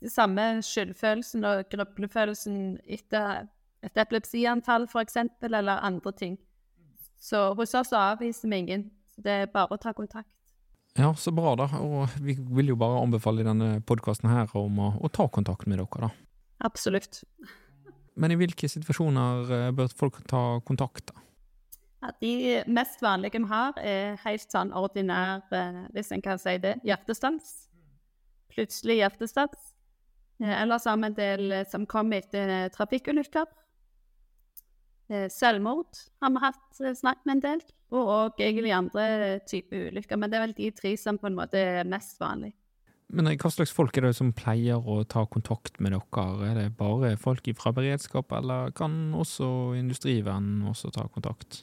den 0.00 0.10
samme 0.10 0.62
skyldfølelsen 0.62 1.44
og 1.44 1.68
grublefølelsen 1.70 2.78
etter 2.84 3.46
et 3.82 3.98
epilepsianfall 3.98 4.88
f.eks., 4.90 5.16
eller 5.42 5.82
andre 5.82 6.12
ting. 6.12 6.38
Så 7.18 7.54
hos 7.54 7.74
oss 7.74 7.92
avviser 7.92 8.48
vi 8.48 8.56
ingen. 8.56 8.90
Det 9.16 9.32
er 9.32 9.46
bare 9.46 9.74
å 9.74 9.80
ta 9.80 9.92
kontakt. 9.92 10.33
Ja, 10.98 11.14
så 11.14 11.32
bra, 11.34 11.56
da. 11.58 11.66
Og 11.82 12.12
vi 12.22 12.36
vil 12.38 12.70
jo 12.70 12.78
bare 12.78 13.00
anbefale 13.02 13.42
i 13.42 13.46
denne 13.46 13.80
podkasten 13.86 14.30
her 14.30 14.52
om 14.58 14.78
å, 14.78 14.92
å, 15.02 15.10
ta 15.10 15.26
kontakt 15.32 15.66
med 15.66 15.80
dere, 15.82 16.06
da. 16.06 16.10
Absolutt. 16.68 17.24
Men 18.14 18.30
i 18.30 18.38
hvilke 18.38 18.70
situasjoner 18.70 19.50
eh, 19.50 19.70
bør 19.74 19.90
folk 19.98 20.20
ta 20.30 20.60
kontakt, 20.66 21.10
da? 21.10 21.24
Ja, 22.04 22.12
de 22.20 22.34
mest 22.70 23.02
vanlige 23.02 23.40
vi 23.40 23.50
har, 23.50 23.78
er 23.80 24.18
helt 24.22 24.46
sånn 24.52 24.70
ordinær, 24.76 25.42
eh, 25.56 25.82
hvis 25.96 26.12
en 26.14 26.22
kan 26.22 26.38
si 26.38 26.54
det, 26.62 26.76
hjertestans. 26.86 27.52
Plutselig 28.54 29.00
hjertestans. 29.00 29.72
Eh, 30.38 30.54
ellers 30.60 30.86
har 30.86 31.00
vi 31.00 31.10
en 31.10 31.18
del 31.18 31.58
som 31.72 31.88
kommer 31.90 32.22
etter 32.22 32.70
trafikkulykker. 32.76 33.50
Selvmord 35.30 35.98
har 36.22 36.32
vi 36.32 36.40
hatt 36.40 36.82
snakket 36.96 37.26
med 37.28 37.36
en 37.36 37.42
del 37.44 37.64
og 37.94 38.10
òg 38.10 38.42
egentlig 38.42 38.72
andre 38.74 39.38
typer 39.48 39.90
ulykker. 39.90 40.18
Men 40.18 40.30
det 40.30 40.38
er 40.38 40.44
vel 40.46 40.56
de 40.56 40.70
tre 40.74 40.94
som 41.00 41.18
på 41.20 41.28
en 41.28 41.36
måte 41.38 41.60
er 41.60 41.88
mest 41.88 42.16
vanlig. 42.22 42.54
Men 43.14 43.28
hva 43.28 43.50
slags 43.52 43.72
folk 43.74 43.96
er 43.98 44.08
det 44.08 44.16
som 44.16 44.32
pleier 44.34 44.80
å 44.80 45.02
ta 45.06 45.26
kontakt 45.30 45.76
med 45.82 45.92
dere? 45.94 46.24
Er 46.48 46.56
det 46.58 46.70
bare 46.78 47.14
folk 47.20 47.46
fra 47.58 47.74
beredskap, 47.76 48.32
eller 48.32 48.72
kan 48.76 49.12
også 49.14 49.76
industrivennen 49.78 50.64
også 50.70 50.90
ta 50.94 51.06
kontakt? 51.12 51.62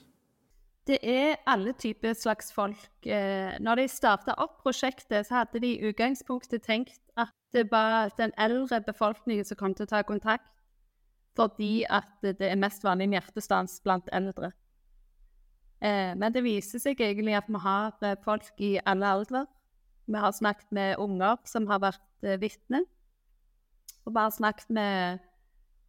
Det 0.87 0.97
er 1.05 1.37
alle 1.49 1.73
typer 1.77 2.15
slags 2.17 2.49
folk. 2.53 2.87
Eh, 3.05 3.57
når 3.61 3.83
de 3.83 3.87
starta 3.91 4.33
opp 4.41 4.61
prosjektet, 4.63 5.27
så 5.27 5.41
hadde 5.41 5.61
de 5.61 5.75
i 5.75 5.91
utgangspunktet 5.91 6.63
tenkt 6.65 6.99
at 7.19 7.33
det 7.53 7.67
var 7.71 8.09
den 8.17 8.33
eldre 8.39 8.81
befolkningen 8.81 9.45
som 9.45 9.59
kom 9.59 9.75
til 9.75 9.85
å 9.85 9.91
ta 9.91 10.01
kontakt, 10.07 10.47
fordi 11.37 11.85
at 11.89 12.09
det 12.21 12.49
er 12.49 12.59
mest 12.59 12.83
vanlig 12.83 13.11
hjertestans 13.15 13.79
blant 13.83 14.09
eldre. 14.13 14.51
Eh, 15.81 16.13
men 16.17 16.33
det 16.33 16.43
viser 16.45 16.81
seg 16.81 16.99
egentlig 17.01 17.35
at 17.39 17.49
vi 17.49 17.61
har 17.63 17.95
eh, 18.05 18.17
folk 18.23 18.51
i 18.61 18.75
alle 18.85 19.13
aldre. 19.15 19.45
Vi 20.05 20.19
har 20.19 20.33
snakket 20.35 20.69
med 20.71 20.99
unger 21.01 21.39
som 21.49 21.67
har 21.71 21.81
vært 21.81 22.25
eh, 22.25 22.39
vitne. 22.41 22.83
Og 24.05 24.17
har 24.17 24.33
snakket 24.33 24.69
med 24.69 25.21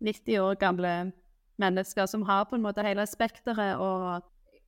90 0.04 0.38
år 0.40 0.54
gamle 0.60 1.12
mennesker 1.60 2.06
som 2.06 2.22
har 2.22 2.44
på 2.44 2.56
en 2.56 2.64
måte 2.64 2.84
hele 2.84 3.06
spekteret. 3.06 3.76
Og, 3.76 4.22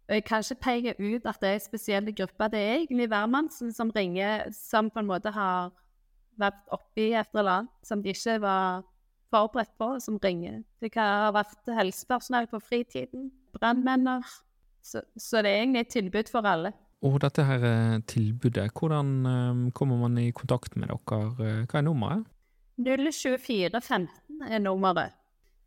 jeg 0.09 0.25
kan 0.25 0.45
ikke 0.45 0.61
peke 0.61 0.93
ut 0.99 1.27
at 1.27 1.41
det 1.41 1.49
er 1.49 1.55
en 1.57 1.65
spesiell 1.65 2.11
gruppe. 2.13 2.49
Det 2.53 2.61
er 2.61 2.75
egentlig 2.75 3.09
hvermannsen 3.09 3.73
som 3.73 3.91
ringer, 3.91 4.51
som 4.53 4.91
på 4.91 5.01
en 5.01 5.09
måte 5.09 5.33
har 5.33 5.71
vært 6.37 6.61
oppi 6.75 7.13
et 7.15 7.31
eller 7.33 7.51
annet 7.51 7.89
som 7.89 8.03
de 8.03 8.13
ikke 8.13 8.41
var 8.43 8.83
forberedt 9.35 9.75
på, 9.81 9.91
som 10.01 10.21
ringer. 10.23 10.63
Det 10.81 10.93
kan 10.95 11.27
ha 11.27 11.35
vært 11.35 11.75
helsepersonell 11.75 12.49
på 12.51 12.63
fritiden, 12.63 13.31
brannmenner. 13.57 14.23
så, 14.83 15.03
så, 15.17 15.43
det 15.43 15.51
er 15.51 15.63
egentlig 15.63 15.85
et 15.85 15.95
tilbud 15.97 16.31
for 16.33 16.47
alle. 16.47 16.73
Og 17.05 17.19
dette 17.21 17.45
her 17.45 17.65
eh, 17.69 17.99
tilbudet, 18.09 18.71
hvordan 18.73 19.27
um, 19.27 19.65
kommer 19.77 19.99
man 20.01 20.17
i 20.19 20.31
kontakt 20.33 20.77
med 20.77 20.89
dere? 20.89 21.19
Eh, 21.45 21.67
hva 21.69 21.81
er 21.81 21.85
nummeret? 21.85 22.31
02415 22.81 24.09
er 24.49 24.63
nummeret. 24.63 25.13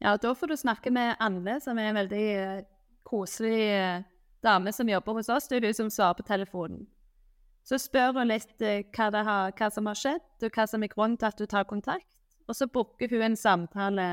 Ja, 0.01 0.15
da 0.17 0.33
får 0.33 0.51
du 0.51 0.57
snakke 0.57 0.91
med 0.93 1.15
Anne, 1.23 1.59
som 1.61 1.77
er 1.77 1.91
en 1.91 1.99
veldig 2.01 2.25
uh, 2.37 2.65
koselig 3.05 4.03
dame 4.43 4.73
som 4.73 4.89
jobber 4.89 5.19
hos 5.19 5.29
oss. 5.29 5.47
Det 5.49 5.59
er 5.59 5.67
du 5.67 5.73
som 5.73 5.89
svarer 5.93 6.17
på 6.17 6.25
telefonen. 6.27 6.85
Så 7.67 7.79
spør 7.83 8.15
hun 8.15 8.29
litt 8.31 8.53
hva, 8.61 9.09
har, 9.11 9.53
hva, 9.57 9.69
som 9.73 9.89
har 9.89 9.97
skjedd, 9.99 10.27
og 10.41 10.53
hva 10.55 10.67
som 10.69 10.83
er 10.83 10.91
grunnen 10.93 11.17
til 11.19 11.29
at 11.29 11.39
du 11.39 11.45
tar 11.45 11.67
kontakt. 11.67 12.16
Og 12.47 12.55
så 12.55 12.67
booker 12.67 13.11
hun 13.11 13.21
en 13.21 13.35
samtale 13.35 14.07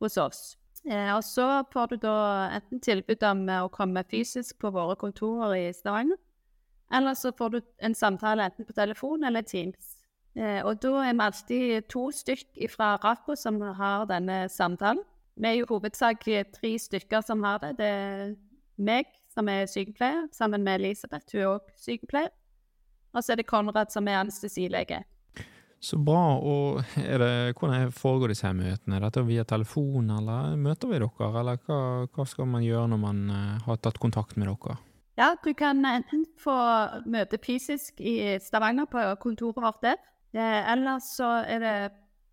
hos 0.00 0.16
oss. 0.16 0.56
Eh, 0.86 1.10
og 1.14 1.24
så 1.26 1.64
får 1.72 1.86
du 1.86 1.96
da 2.06 2.16
enten 2.54 2.80
tilbud 2.80 3.22
om 3.26 3.44
å 3.58 3.68
komme 3.74 4.04
fysisk 4.10 4.60
på 4.62 4.70
våre 4.74 4.96
kontorer 4.96 5.56
i 5.58 5.72
Stavanger, 5.74 6.18
eller 6.94 7.14
så 7.18 7.32
får 7.36 7.50
du 7.52 7.60
en 7.84 7.94
samtale 7.94 8.46
enten 8.46 8.64
på 8.64 8.76
telefon 8.76 9.24
eller 9.24 9.42
Teams. 9.42 9.98
Eh, 10.38 10.62
og 10.64 10.78
da 10.80 11.02
er 11.02 11.12
vi 11.12 11.24
alltid 11.26 11.88
to 11.90 12.08
stykk 12.14 12.70
fra 12.72 12.94
Rapo 13.02 13.36
som 13.36 13.60
har 13.60 14.06
denne 14.08 14.46
samtalen. 14.48 15.02
Vi 15.38 15.48
er 15.48 15.58
jo 15.60 15.68
hovedsak 15.70 16.24
tre 16.54 16.72
stykker 16.78 17.22
som 17.26 17.42
har 17.42 17.60
det. 17.62 17.76
Det 17.78 17.86
er 17.86 18.34
meg 18.78 19.10
som 19.34 19.48
er 19.50 19.66
sykepleier, 19.70 20.26
sammen 20.32 20.64
med 20.64 20.80
Elisabeth, 20.80 21.30
hun 21.32 21.40
er 21.40 21.50
òg 21.52 21.70
sykepleier. 21.78 22.32
Og 23.14 23.24
så 23.24 23.32
er 23.32 23.40
det 23.40 23.48
Konrad 23.50 23.92
som 23.92 24.08
er 24.08 24.20
anestesilege. 24.20 25.02
Så 25.80 25.98
bra. 26.02 26.38
Og 26.38 26.82
det, 26.96 27.54
hvordan 27.58 27.92
foregår 27.94 28.32
disse 28.32 28.46
her 28.48 28.56
møtene? 28.58 29.00
Dette 29.04 29.24
via 29.26 29.46
telefon, 29.48 30.10
eller 30.18 30.56
møter 30.58 30.90
vi 30.90 30.98
dere? 30.98 31.30
Eller 31.30 31.62
hva, 31.66 31.80
hva 32.10 32.26
skal 32.28 32.50
man 32.50 32.66
gjøre 32.66 32.90
når 32.92 33.02
man 33.02 33.24
uh, 33.30 33.56
har 33.66 33.80
tatt 33.82 34.00
kontakt 34.02 34.38
med 34.38 34.50
dere? 34.50 34.78
Ja, 35.18 35.32
du 35.42 35.50
kan 35.58 35.82
enten 35.86 36.22
få 36.38 36.54
møte 37.10 37.40
fysisk 37.42 37.98
i 37.98 38.36
Stavanger 38.42 38.86
på 38.90 39.02
kontoret 39.22 39.58
vårt 39.64 39.80
der, 39.82 39.96
eh, 40.30 40.60
eller 40.70 41.00
så 41.02 41.40
er 41.42 41.64
det 41.64 41.78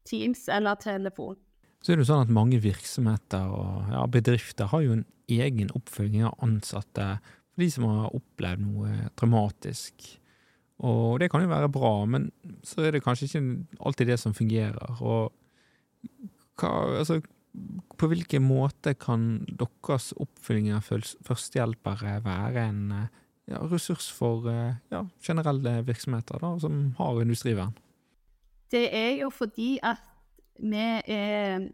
Teams 0.05 0.43
eller 0.53 0.77
telefon. 0.77 1.39
Så 1.81 1.91
er 1.91 1.97
det 1.97 2.05
jo 2.05 2.11
sånn 2.11 2.27
at 2.27 2.33
mange 2.33 2.59
virksomheter 2.61 3.49
og 3.49 3.89
ja, 3.89 4.03
bedrifter 4.05 4.69
har 4.69 4.83
jo 4.85 4.99
en 4.99 5.07
egen 5.33 5.73
oppfølging 5.73 6.27
av 6.29 6.37
ansatte 6.45 7.07
for 7.55 7.63
de 7.63 7.71
som 7.73 7.87
har 7.89 8.13
opplevd 8.13 8.61
noe 8.67 9.09
traumatisk. 9.17 10.05
Og 10.83 11.19
det 11.21 11.29
kan 11.31 11.43
jo 11.43 11.51
være 11.51 11.71
bra, 11.71 11.93
men 12.09 12.29
så 12.63 12.83
er 12.83 12.95
det 12.95 13.03
kanskje 13.05 13.29
ikke 13.29 13.43
alltid 13.79 14.11
det 14.11 14.19
som 14.19 14.33
fungerer. 14.35 14.99
Og 14.99 15.31
hva, 16.59 16.71
altså, 16.99 17.21
på 17.95 18.09
hvilken 18.11 18.43
måte 18.43 18.95
kan 18.99 19.45
deres 19.47 20.11
oppfølging 20.19 20.73
av 20.75 20.83
førstehjelpere 20.89 22.17
være 22.25 22.65
en 22.67 22.81
ja, 23.47 23.61
ressurs 23.71 24.09
for 24.11 24.49
ja, 24.49 25.05
generelle 25.23 25.77
virksomheter 25.87 26.43
da, 26.43 26.51
som 26.59 26.91
har 26.99 27.21
industrivern? 27.23 27.75
Det 28.71 28.89
er 28.91 29.13
jo 29.21 29.31
fordi 29.31 29.77
at 29.85 30.03
vi 30.59 30.83
er 31.07 31.69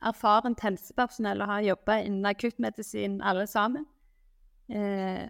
erfarent 0.00 0.62
helsepersonell 0.64 1.42
og 1.44 1.50
har 1.50 1.66
jobba 1.66 1.98
innen 2.04 2.28
akuttmedisin 2.28 3.20
alle 3.20 3.46
sammen. 3.50 3.84
Eh, 4.70 5.28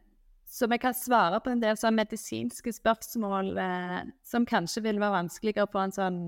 så 0.50 0.66
vi 0.66 0.78
kan 0.82 0.94
svare 0.94 1.38
på 1.40 1.52
en 1.52 1.60
del 1.62 1.76
sånn 1.78 1.94
medisinske 1.94 2.72
spørsmål 2.74 3.52
eh, 3.62 4.00
som 4.26 4.46
kanskje 4.48 4.82
vil 4.82 4.98
være 4.98 5.20
vanskeligere 5.20 5.70
på 5.70 5.78
en 5.78 5.94
sånn 5.94 6.18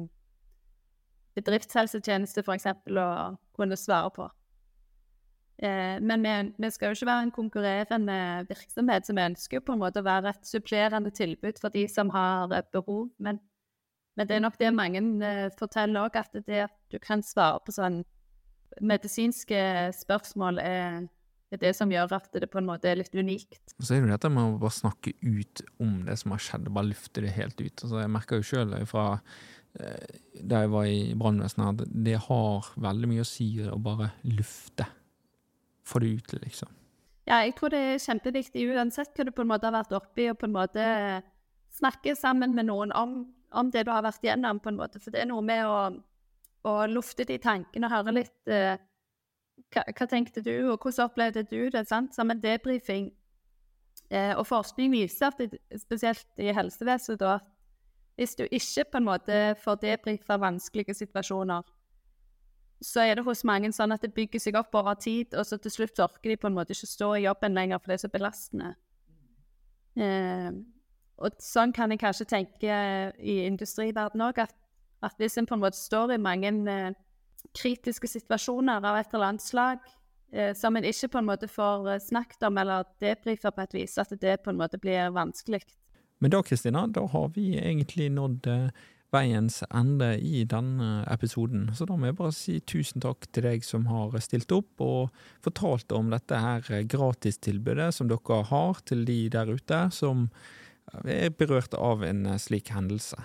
bedriftshelsetjeneste, 1.35 2.45
f.eks., 2.45 2.69
å 2.93 3.09
kunne 3.57 3.79
svare 3.81 4.13
på. 4.15 4.29
Eh, 5.63 5.99
men 6.01 6.29
vi, 6.59 6.71
skal 6.71 6.93
jo 6.93 6.99
ikke 7.01 7.09
være 7.11 7.27
en 7.27 7.35
konkurrerende 7.35 8.19
virksomhet, 8.49 9.11
vi 9.11 9.25
ønsker 9.25 9.65
på 9.65 9.75
en 9.75 9.83
måte 9.83 10.03
å 10.03 10.07
være 10.07 10.37
et 10.37 10.47
supplerende 10.47 11.11
tilbud 11.11 11.59
for 11.59 11.75
de 11.75 11.89
som 11.91 12.13
har 12.15 12.53
behov. 12.71 13.09
Men, 13.19 13.41
men 14.15 14.29
det 14.29 14.37
er 14.39 14.45
nok 14.47 14.59
det 14.61 14.71
mange 14.75 15.03
eh, 15.27 15.49
forteller 15.59 16.07
òg, 16.07 16.21
at 16.23 16.47
det 16.47 16.69
at 16.69 16.77
du 16.95 17.01
kan 17.03 17.27
svare 17.27 17.59
på 17.67 17.75
sånn 17.75 18.05
medisinske 18.81 19.91
spørsmål 19.99 20.63
er 20.63 21.03
det 21.53 21.59
er 21.59 21.67
det 21.67 21.77
som 21.77 21.91
gjør 21.93 22.15
at 22.17 22.31
det 22.41 22.49
på 22.49 22.63
en 22.63 22.65
måte 22.71 22.89
er 22.89 22.97
litt 22.97 23.13
unikt. 23.13 23.75
Og 23.77 23.85
så 23.85 23.93
er 23.93 23.99
det 24.01 24.07
jo 24.07 24.13
dette 24.15 24.29
med 24.33 24.55
å 24.55 24.61
bare 24.63 24.73
snakke 24.73 25.11
ut 25.21 25.61
om 25.85 25.99
det 26.07 26.15
som 26.23 26.33
har 26.33 26.41
skjedd, 26.41 26.71
bare 26.73 26.89
lufte 26.89 27.21
det 27.21 27.35
helt 27.37 27.59
ut. 27.61 27.75
Altså, 27.77 27.99
jeg 28.01 28.13
merker 28.15 28.39
jo 28.41 28.47
sjøl 28.49 28.71
fra 28.89 29.03
eh, 29.77 30.15
da 30.41 30.63
jeg 30.63 30.71
var 30.73 30.87
i 30.89 31.03
brannvesenet, 31.21 31.83
at 31.85 31.99
det 32.07 32.15
har 32.25 32.71
veldig 32.87 33.11
mye 33.11 33.27
å 33.27 33.29
si 33.29 33.49
å 33.69 33.77
bare 33.85 34.15
lufte. 34.31 34.87
Få 35.85 36.01
det 36.01 36.15
ut, 36.17 36.33
liksom. 36.47 36.71
Ja, 37.29 37.43
jeg 37.45 37.53
tror 37.59 37.75
det 37.75 37.83
er 37.91 38.01
kjempeviktig 38.01 38.65
uansett 38.73 39.13
hva 39.13 39.27
du 39.29 39.33
på 39.37 39.45
en 39.45 39.51
måte 39.51 39.69
har 39.69 39.77
vært 39.77 39.93
oppi, 39.99 40.31
og 40.33 40.39
på 40.41 40.49
en 40.49 40.57
måte 40.57 40.87
snakke 41.77 42.15
sammen 42.17 42.57
med 42.57 42.71
noen 42.71 42.97
om, 42.97 43.19
om 43.53 43.75
det 43.77 43.85
du 43.85 43.93
har 43.93 44.07
vært 44.09 44.25
igjennom, 44.25 44.63
på 44.65 44.73
en 44.73 44.81
måte. 44.81 45.05
For 45.05 45.13
det 45.13 45.27
er 45.27 45.29
noe 45.29 45.45
med 45.45 45.69
å, 45.69 45.77
å 46.73 46.75
lufte 46.89 47.29
de 47.29 47.37
tankene 47.45 47.93
og 47.93 47.95
høre 47.99 48.17
litt 48.23 48.49
eh, 48.49 48.81
hva, 49.73 49.85
hva, 49.89 50.07
tenkte 50.07 50.43
du, 50.45 50.55
og 50.73 50.79
hvordan 50.79 51.09
opplevde 51.09 51.43
du 51.49 51.69
det? 51.73 51.87
sant? 51.89 52.15
Som 52.15 52.31
en 52.31 52.41
debrifing. 52.43 53.11
Eh, 54.11 54.33
og 54.37 54.47
forskning 54.47 54.93
viser 54.93 55.31
at 55.31 55.41
det, 55.41 55.59
spesielt 55.81 56.27
i 56.41 56.53
helsevesenet 56.53 57.21
da, 57.21 57.39
at 57.41 57.49
hvis 58.21 58.35
du 58.37 58.45
ikke 58.45 58.85
på 58.93 59.01
en 59.01 59.07
måte 59.09 59.39
får 59.63 59.79
debrifa 59.81 60.37
vanskelige 60.37 60.95
situasjoner, 60.95 61.63
så 62.83 63.01
er 63.01 63.17
det 63.17 63.25
hos 63.25 63.45
mange 63.47 63.71
sånn 63.73 63.95
at 63.95 64.03
det 64.03 64.13
bygger 64.15 64.43
seg 64.43 64.59
opp 64.59 64.75
over 64.77 64.99
tid, 65.01 65.35
og 65.39 65.47
så 65.47 65.57
til 65.63 65.73
slutt 65.73 66.03
orker 66.03 66.33
de 66.33 66.37
på 66.41 66.51
en 66.51 66.57
måte 66.57 66.75
ikke 66.75 66.91
stå 66.91 67.13
i 67.17 67.25
jobben 67.25 67.55
lenger, 67.57 67.79
for 67.79 67.93
det 67.93 67.97
er 67.97 68.03
så 68.03 68.11
belastende. 68.13 68.73
Eh, 69.97 70.51
og 71.23 71.39
sånn 71.43 71.73
kan 71.77 71.93
jeg 71.93 72.03
kanskje 72.03 72.29
tenke 72.29 72.77
i 73.21 73.39
industriverdenen 73.47 74.27
òg, 74.27 74.43
at, 74.43 74.55
at, 75.05 75.17
hvis 75.21 75.39
en 75.39 75.47
på 75.47 75.57
en 75.57 75.63
måte 75.63 75.79
står 75.79 76.17
i 76.17 76.21
mange 76.21 76.53
eh, 76.73 76.91
kritiske 77.57 78.09
situasjoner 78.09 78.85
av 78.85 78.97
et 79.01 79.13
eller 79.13 79.33
annet 79.33 79.45
slag 79.45 79.83
eh, 80.33 80.55
som 80.57 80.77
en 80.77 80.87
ikke 80.89 81.11
på 81.13 81.21
en 81.21 81.29
måte 81.29 81.49
får 81.51 81.91
eh, 81.93 82.01
snakket 82.03 82.49
om 82.49 82.59
eller 82.63 82.89
debrifa 83.03 83.53
på 83.53 83.67
et 83.67 83.77
vis, 83.77 83.99
at 83.99 84.15
det 84.21 84.41
på 84.45 84.53
en 84.53 84.61
måte 84.61 84.81
blir 84.81 85.13
vanskelig. 85.15 85.63
Men 86.23 86.31
da 86.31 86.43
Kristina, 86.47 86.87
da 86.87 87.05
har 87.11 87.33
vi 87.35 87.53
egentlig 87.59 88.09
nådd 88.15 88.47
eh, 88.47 88.69
veiens 89.13 89.61
ende 89.69 90.15
i 90.25 90.45
denne 90.49 91.03
episoden. 91.13 91.67
Så 91.77 91.85
da 91.89 91.99
må 91.99 92.09
jeg 92.09 92.17
bare 92.17 92.33
si 92.33 92.57
tusen 92.65 93.03
takk 93.05 93.27
til 93.29 93.45
deg 93.45 93.67
som 93.67 93.85
har 93.91 94.17
stilt 94.25 94.55
opp 94.57 94.81
og 94.81 95.25
fortalt 95.45 95.93
om 95.93 96.09
dette 96.15 96.39
her 96.41 96.87
gratistilbudet 96.89 97.91
som 97.93 98.09
dere 98.09 98.41
har 98.49 98.81
til 98.89 99.05
de 99.09 99.19
der 99.35 99.53
ute 99.53 99.83
som 99.93 100.31
er 101.05 101.29
berørt 101.37 101.77
av 101.77 102.07
en 102.07 102.25
slik 102.41 102.73
hendelse. 102.73 103.21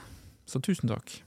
Så 0.48 0.60
tusen 0.64 0.92
takk. 0.92 1.22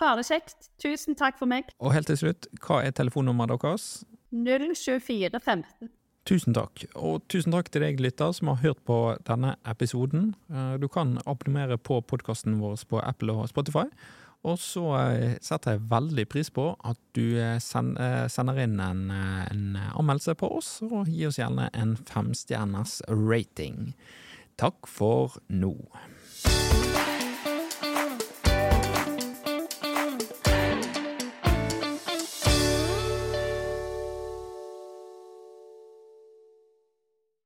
Bare 0.00 0.24
kjekt. 0.26 0.70
Tusen 0.82 1.18
takk 1.18 1.38
for 1.38 1.50
meg. 1.50 1.70
Og 1.78 1.94
helt 1.94 2.10
til 2.10 2.18
slutt, 2.20 2.48
hva 2.64 2.82
er 2.84 2.94
telefonnummeret 2.96 3.62
deres? 3.62 4.04
02415. 4.34 5.92
Tusen 6.24 6.56
takk. 6.56 6.86
Og 6.96 7.20
tusen 7.28 7.52
takk 7.52 7.68
til 7.68 7.84
deg, 7.84 8.00
lytter, 8.00 8.32
som 8.32 8.48
har 8.48 8.62
hørt 8.62 8.80
på 8.88 8.98
denne 9.28 9.54
episoden. 9.68 10.32
Eh, 10.48 10.76
du 10.80 10.88
kan 10.88 11.18
abonnere 11.28 11.76
på 11.76 12.00
podkasten 12.00 12.56
vår 12.62 12.80
på 12.88 13.02
Apple 13.04 13.34
og 13.36 13.50
Spotify. 13.52 13.84
Og 14.44 14.56
så 14.60 14.84
eh, 15.02 15.36
setter 15.44 15.76
jeg 15.76 15.84
veldig 15.92 16.24
pris 16.32 16.50
på 16.52 16.70
at 16.84 17.00
du 17.16 17.36
eh, 17.40 17.60
sender 17.60 18.62
inn 18.64 18.80
en, 18.80 19.04
en 19.12 19.78
anmeldelse 19.84 20.36
på 20.40 20.48
oss, 20.58 20.78
og 20.84 21.12
gi 21.12 21.28
oss 21.28 21.40
gjerne 21.40 21.68
en 21.76 21.94
femstjerners 22.08 23.02
rating. 23.12 23.92
Takk 24.60 24.88
for 24.88 25.36
nå. 25.52 25.76